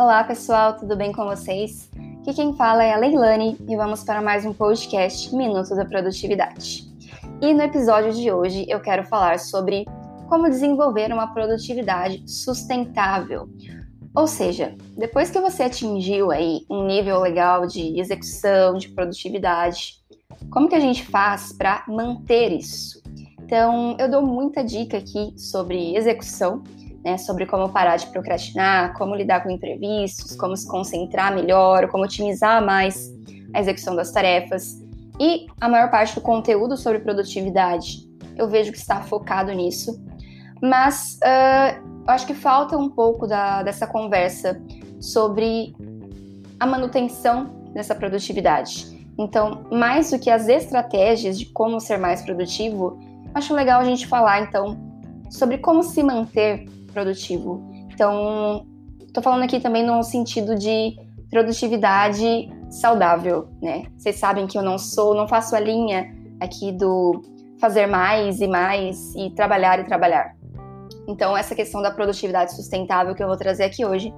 [0.00, 1.90] Olá pessoal, tudo bem com vocês?
[2.22, 6.90] Aqui quem fala é a Leilane e vamos para mais um podcast Minuto da Produtividade.
[7.38, 9.84] E no episódio de hoje eu quero falar sobre
[10.26, 13.46] como desenvolver uma produtividade sustentável.
[14.16, 19.96] Ou seja, depois que você atingiu aí um nível legal de execução, de produtividade,
[20.50, 23.02] como que a gente faz para manter isso?
[23.42, 26.62] Então, eu dou muita dica aqui sobre execução
[27.04, 32.04] né, sobre como parar de procrastinar, como lidar com imprevistos, como se concentrar melhor, como
[32.04, 33.10] otimizar mais
[33.54, 34.80] a execução das tarefas.
[35.18, 40.02] E a maior parte do conteúdo sobre produtividade eu vejo que está focado nisso,
[40.62, 44.60] mas uh, eu acho que falta um pouco da, dessa conversa
[44.98, 45.74] sobre
[46.58, 49.06] a manutenção dessa produtividade.
[49.18, 52.98] Então, mais do que as estratégias de como ser mais produtivo,
[53.34, 54.89] acho legal a gente falar então
[55.30, 57.62] sobre como se manter produtivo.
[57.92, 58.66] Então,
[59.06, 60.96] estou falando aqui também no sentido de
[61.30, 63.84] produtividade saudável, né?
[63.96, 67.22] Vocês sabem que eu não sou, não faço a linha aqui do
[67.60, 70.34] fazer mais e mais e trabalhar e trabalhar.
[71.06, 74.12] Então, essa questão da produtividade sustentável que eu vou trazer aqui hoje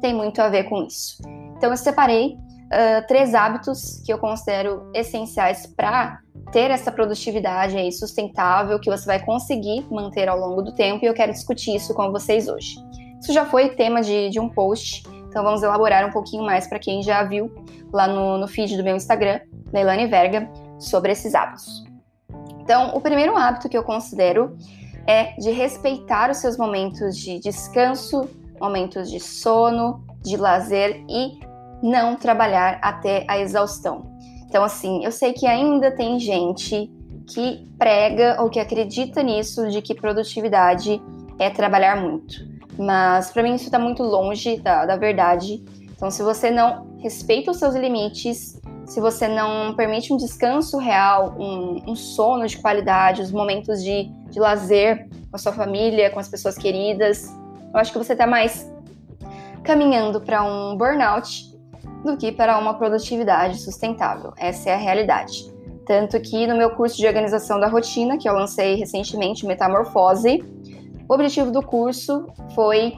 [0.00, 1.18] tem muito a ver com isso.
[1.56, 2.36] Então, eu separei
[2.68, 6.20] uh, três hábitos que eu considero essenciais para
[6.52, 11.08] ter essa produtividade aí sustentável que você vai conseguir manter ao longo do tempo e
[11.08, 12.76] eu quero discutir isso com vocês hoje.
[13.20, 16.78] Isso já foi tema de, de um post, então vamos elaborar um pouquinho mais para
[16.78, 17.52] quem já viu
[17.92, 19.40] lá no, no feed do meu Instagram,
[19.72, 21.84] Leilani Verga, sobre esses hábitos.
[22.60, 24.56] Então, o primeiro hábito que eu considero
[25.06, 28.28] é de respeitar os seus momentos de descanso,
[28.60, 31.40] momentos de sono, de lazer e
[31.82, 34.18] não trabalhar até a exaustão.
[34.46, 36.90] Então, assim, eu sei que ainda tem gente
[37.28, 41.00] que prega ou que acredita nisso de que produtividade
[41.38, 42.46] é trabalhar muito.
[42.78, 45.62] Mas para mim isso está muito longe da, da verdade.
[45.90, 51.36] Então, se você não respeita os seus limites, se você não permite um descanso real,
[51.38, 56.18] um, um sono de qualidade, os momentos de, de lazer com a sua família, com
[56.18, 57.28] as pessoas queridas,
[57.74, 58.66] eu acho que você está mais
[59.62, 61.47] caminhando para um burnout
[62.10, 64.32] do que para uma produtividade sustentável.
[64.36, 65.52] Essa é a realidade.
[65.86, 70.44] Tanto que no meu curso de organização da rotina, que eu lancei recentemente, Metamorfose,
[71.08, 72.88] o objetivo do curso foi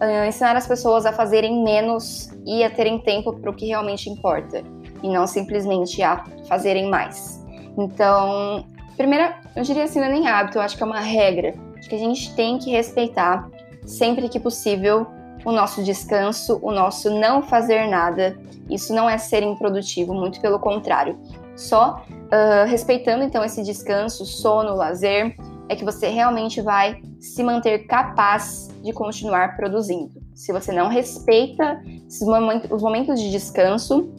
[0.00, 4.10] uh, ensinar as pessoas a fazerem menos e a terem tempo para o que realmente
[4.10, 4.64] importa,
[5.02, 7.40] e não simplesmente a fazerem mais.
[7.78, 8.64] Então,
[8.96, 11.88] primeira, eu diria assim, não é nem hábito, eu acho que é uma regra, de
[11.88, 13.48] que a gente tem que respeitar
[13.86, 15.06] sempre que possível
[15.44, 18.38] o nosso descanso, o nosso não fazer nada.
[18.68, 21.18] Isso não é ser improdutivo, muito pelo contrário.
[21.56, 25.36] Só uh, respeitando então esse descanso, sono, lazer,
[25.68, 30.20] é que você realmente vai se manter capaz de continuar produzindo.
[30.34, 31.80] Se você não respeita
[32.70, 34.10] os momentos de descanso,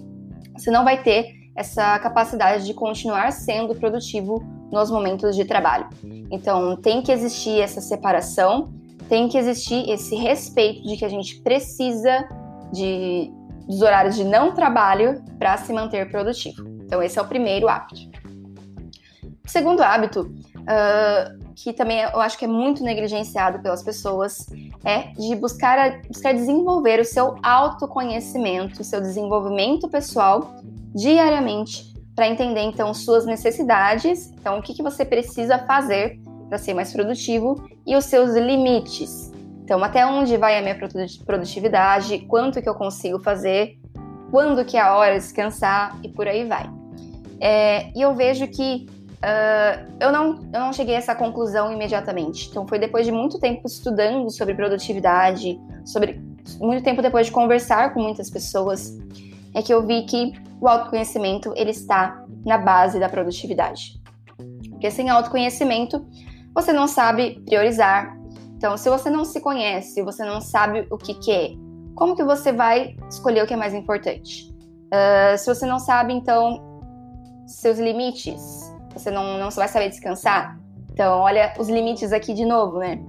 [0.56, 5.90] você não vai ter essa capacidade de continuar sendo produtivo nos momentos de trabalho.
[6.32, 8.72] Então, tem que existir essa separação
[9.12, 12.30] tem que existir esse respeito de que a gente precisa
[12.72, 13.30] de,
[13.68, 16.66] dos horários de não trabalho para se manter produtivo.
[16.86, 18.10] Então, esse é o primeiro hábito.
[19.46, 24.48] O segundo hábito, uh, que também eu acho que é muito negligenciado pelas pessoas,
[24.86, 30.56] é de buscar, buscar desenvolver o seu autoconhecimento, o seu desenvolvimento pessoal
[30.96, 36.21] diariamente, para entender então suas necessidades, então o que, que você precisa fazer
[36.52, 39.32] para ser mais produtivo e os seus limites.
[39.64, 40.78] Então, até onde vai a minha
[41.26, 43.80] produtividade, quanto que eu consigo fazer,
[44.30, 46.70] quando que é a hora de descansar e por aí vai.
[47.40, 48.86] É, e eu vejo que
[49.24, 52.50] uh, eu, não, eu não cheguei a essa conclusão imediatamente.
[52.50, 56.22] Então, foi depois de muito tempo estudando sobre produtividade, sobre
[56.60, 59.00] muito tempo depois de conversar com muitas pessoas,
[59.56, 64.02] é que eu vi que o autoconhecimento ele está na base da produtividade.
[64.70, 66.06] Porque sem autoconhecimento,
[66.54, 68.18] você não sabe priorizar.
[68.58, 71.52] Então, se você não se conhece, você não sabe o que, que é,
[71.96, 74.52] como que você vai escolher o que é mais importante?
[74.94, 76.62] Uh, se você não sabe, então,
[77.48, 80.60] seus limites, você não, não vai saber descansar.
[80.92, 83.02] Então, olha os limites aqui de novo, né?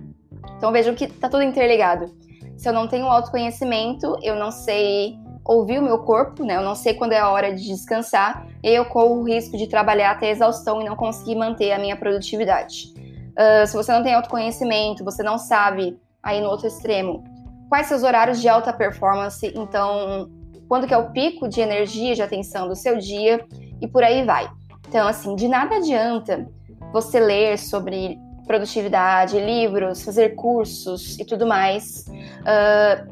[0.57, 2.11] Então, vejam que tá tudo interligado.
[2.57, 6.57] Se eu não tenho autoconhecimento, eu não sei ouvir o meu corpo, né?
[6.57, 9.67] Eu não sei quando é a hora de descansar, e eu corro o risco de
[9.67, 12.95] trabalhar até exaustão e não conseguir manter a minha produtividade.
[13.33, 17.25] Uh, se você não tem autoconhecimento, você não sabe, aí no outro extremo,
[17.69, 20.31] quais seus horários de alta performance, então,
[20.69, 23.45] quando que é o pico de energia, de atenção do seu dia,
[23.81, 24.49] e por aí vai.
[24.89, 26.47] Então, assim, de nada adianta
[26.93, 32.05] você ler sobre produtividade, livros, fazer cursos e tudo mais,
[32.41, 33.11] uh,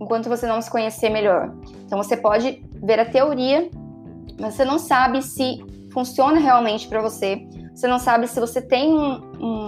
[0.00, 1.54] enquanto você não se conhecer melhor.
[1.86, 3.70] Então você pode ver a teoria,
[4.40, 5.62] mas você não sabe se
[5.92, 7.46] funciona realmente para você.
[7.74, 9.59] Você não sabe se você tem um, um,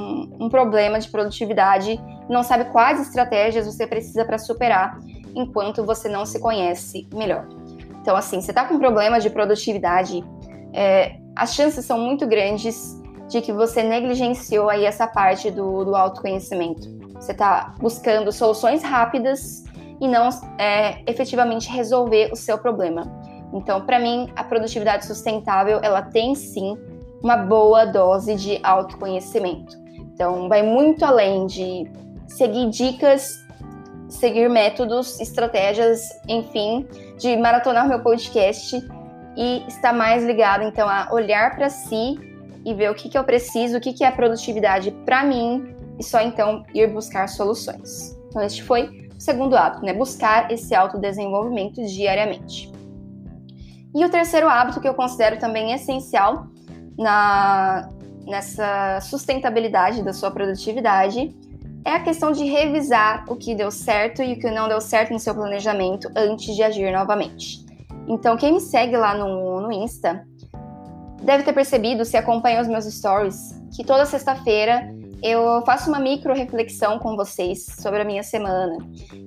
[0.42, 4.98] um problema de produtividade, não sabe quais estratégias você precisa para superar,
[5.34, 7.46] enquanto você não se conhece melhor.
[8.00, 10.24] Então, assim, você está com problemas de produtividade,
[10.72, 15.94] é, as chances são muito grandes de que você negligenciou aí essa parte do, do
[15.94, 16.90] autoconhecimento.
[17.14, 19.64] Você está buscando soluções rápidas
[20.00, 20.28] e não
[20.58, 23.04] é, efetivamente resolver o seu problema.
[23.54, 26.76] Então, para mim, a produtividade sustentável ela tem sim
[27.22, 29.81] uma boa dose de autoconhecimento.
[30.14, 31.90] Então, vai muito além de
[32.26, 33.42] seguir dicas,
[34.08, 36.86] seguir métodos, estratégias, enfim,
[37.18, 38.76] de maratonar meu podcast
[39.36, 42.18] e estar mais ligado então a olhar para si
[42.64, 46.04] e ver o que, que eu preciso, o que, que é produtividade para mim e
[46.04, 48.16] só então ir buscar soluções.
[48.28, 49.92] Então, este foi o segundo hábito, né?
[49.92, 52.70] Buscar esse autodesenvolvimento diariamente.
[53.94, 56.46] E o terceiro hábito que eu considero também essencial
[56.96, 57.88] na,
[58.26, 61.34] nessa sustentabilidade da sua produtividade
[61.84, 65.12] é a questão de revisar o que deu certo e o que não deu certo
[65.12, 67.64] no seu planejamento antes de agir novamente.
[68.06, 70.26] Então, quem me segue lá no, no Insta
[71.22, 74.92] deve ter percebido, se acompanha os meus stories, que toda sexta-feira
[75.22, 78.76] eu faço uma micro reflexão com vocês sobre a minha semana.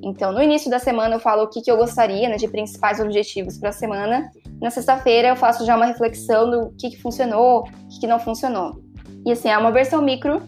[0.03, 2.99] Então, no início da semana eu falo o que, que eu gostaria, né, de principais
[2.99, 4.29] objetivos para a semana.
[4.61, 8.19] Na sexta-feira eu faço já uma reflexão do que, que funcionou, o que, que não
[8.19, 8.84] funcionou.
[9.25, 10.41] E assim, é uma versão micro,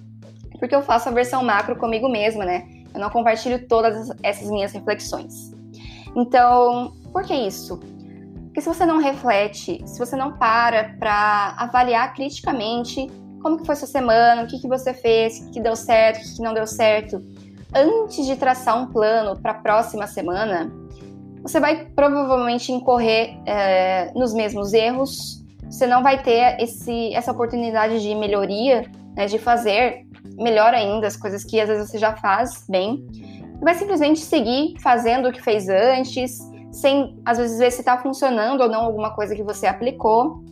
[0.60, 2.68] porque eu faço a versão macro comigo mesma, né?
[2.94, 5.52] Eu não compartilho todas essas minhas reflexões.
[6.16, 7.80] Então, por que isso?
[8.46, 13.08] Porque se você não reflete, se você não para para avaliar criticamente
[13.42, 16.22] como que foi sua semana, o que, que você fez, o que, deu certo, o
[16.22, 17.22] que, que não deu certo,
[17.74, 20.72] antes de traçar um plano para a próxima semana,
[21.42, 28.02] você vai provavelmente incorrer é, nos mesmos erros, você não vai ter esse, essa oportunidade
[28.02, 30.06] de melhoria, né, de fazer
[30.38, 33.06] melhor ainda as coisas que às vezes você já faz bem.
[33.62, 36.40] Vai simplesmente seguir fazendo o que fez antes,
[36.72, 40.44] sem às vezes ver se está funcionando ou não alguma coisa que você aplicou.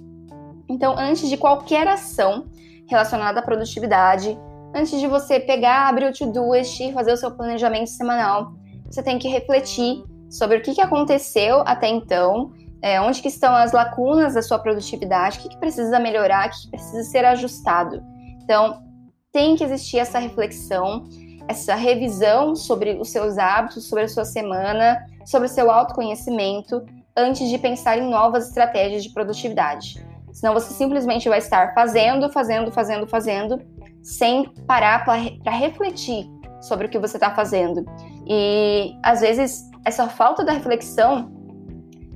[0.67, 2.47] Então, antes de qualquer ação
[2.87, 4.37] relacionada à produtividade,
[4.73, 8.53] antes de você pegar, abrir o Todoist e fazer o seu planejamento semanal,
[8.89, 12.51] você tem que refletir sobre o que, que aconteceu até então,
[12.85, 16.51] é, onde que estão as lacunas da sua produtividade, o que, que precisa melhorar, o
[16.51, 17.99] que, que precisa ser ajustado.
[18.43, 18.83] Então,
[19.31, 21.03] tem que existir essa reflexão,
[21.47, 26.85] essa revisão sobre os seus hábitos, sobre a sua semana, sobre o seu autoconhecimento
[27.17, 30.05] antes de pensar em novas estratégias de produtividade.
[30.31, 33.61] Senão você simplesmente vai estar fazendo, fazendo, fazendo, fazendo,
[34.03, 36.29] sem parar para refletir
[36.61, 37.83] sobre o que você está fazendo.
[38.27, 41.34] E às vezes essa falta da reflexão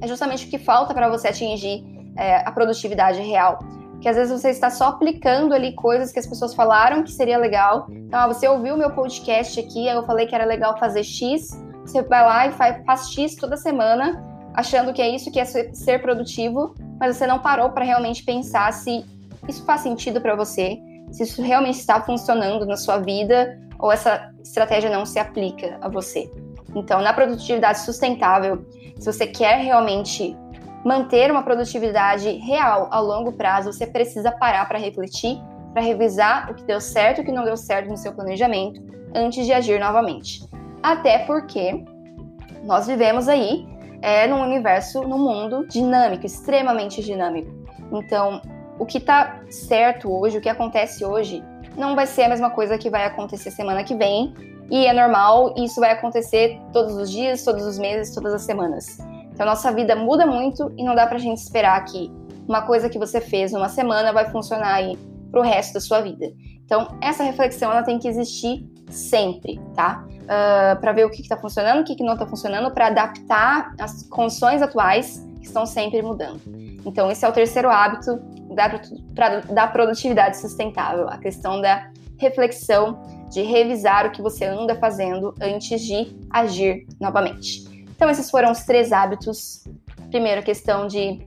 [0.02, 1.84] é justamente o que falta para você atingir
[2.18, 3.60] é, a produtividade real.
[4.02, 7.38] Que às vezes você está só aplicando ali coisas que as pessoas falaram que seria
[7.38, 7.88] legal.
[7.90, 11.50] Então, ah, você ouviu o meu podcast aqui, eu falei que era legal fazer X,
[11.86, 14.24] você vai lá e faz, faz X toda semana,
[14.54, 18.72] achando que é isso que é ser produtivo, mas você não parou para realmente pensar
[18.72, 19.04] se
[19.48, 20.78] isso faz sentido para você,
[21.12, 25.90] se isso realmente está funcionando na sua vida ou essa estratégia não se aplica a
[25.90, 26.32] você.
[26.76, 28.66] Então, na produtividade sustentável,
[29.00, 30.36] se você quer realmente
[30.86, 35.42] manter uma produtividade real a longo prazo, você precisa parar para refletir,
[35.74, 38.82] para revisar o que deu certo e o que não deu certo no seu planejamento
[39.16, 40.42] antes de agir novamente.
[40.82, 41.84] Até porque
[42.64, 43.68] nós vivemos aí
[44.02, 47.52] é, num universo, num mundo dinâmico, extremamente dinâmico.
[47.92, 48.42] Então,
[48.78, 51.44] o que está certo hoje, o que acontece hoje,
[51.76, 54.34] não vai ser a mesma coisa que vai acontecer semana que vem.
[54.70, 58.44] E é normal, e isso vai acontecer todos os dias, todos os meses, todas as
[58.44, 59.00] semanas.
[59.32, 62.12] Então, nossa vida muda muito e não dá pra gente esperar que
[62.48, 64.98] uma coisa que você fez numa semana vai funcionar aí
[65.32, 66.26] pro resto da sua vida.
[66.66, 70.04] Então, essa reflexão ela tem que existir sempre, tá?
[70.08, 72.88] Uh, ah, para ver o que está funcionando, o que, que não está funcionando, para
[72.88, 76.42] adaptar as condições atuais que estão sempre mudando.
[76.86, 78.20] Então, esse é o terceiro hábito
[78.54, 78.80] da,
[79.16, 85.34] pra, da produtividade sustentável, a questão da reflexão, de revisar o que você anda fazendo
[85.42, 87.64] antes de agir novamente.
[87.90, 89.64] Então, esses foram os três hábitos.
[90.10, 91.26] Primeiro, questão de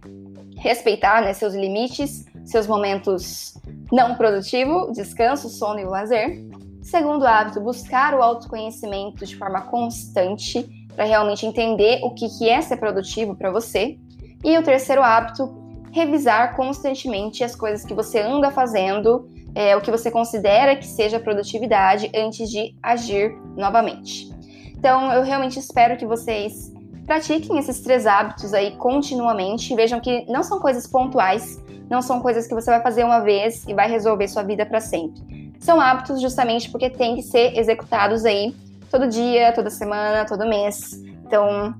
[0.57, 3.55] respeitar né, seus limites, seus momentos
[3.93, 6.45] não produtivos, descanso, sono e lazer.
[6.83, 12.61] Segundo hábito, buscar o autoconhecimento de forma constante para realmente entender o que, que é
[12.61, 13.99] ser produtivo para você.
[14.45, 19.91] E o terceiro hábito, revisar constantemente as coisas que você anda fazendo, é, o que
[19.91, 24.31] você considera que seja produtividade antes de agir novamente.
[24.77, 26.73] Então, eu realmente espero que vocês
[27.07, 29.75] pratiquem esses três hábitos aí continuamente.
[29.75, 33.65] Vejam que não são coisas pontuais, não são coisas que você vai fazer uma vez
[33.69, 35.53] e vai resolver sua vida para sempre.
[35.61, 38.55] São hábitos justamente porque têm que ser executados aí
[38.91, 40.93] todo dia, toda semana, todo mês.
[41.25, 41.75] Então,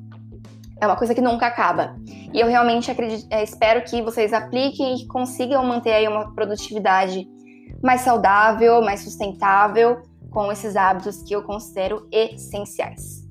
[0.81, 1.97] é uma coisa que nunca acaba.
[2.33, 7.29] E eu realmente acredito, é, espero que vocês apliquem e consigam manter aí uma produtividade
[7.83, 13.23] mais saudável, mais sustentável com esses hábitos que eu considero essenciais.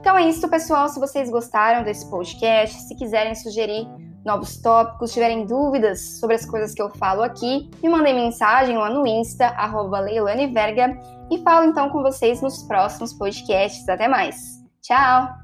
[0.00, 0.88] Então é isso, pessoal.
[0.88, 3.86] Se vocês gostaram desse podcast, se quiserem sugerir
[4.24, 8.90] novos tópicos, tiverem dúvidas sobre as coisas que eu falo aqui, me mandem mensagem lá
[8.90, 10.98] no Insta, arroba Leilane Verga,
[11.30, 13.88] e falo então com vocês nos próximos podcasts.
[13.88, 14.60] Até mais.
[14.82, 15.39] Tchau!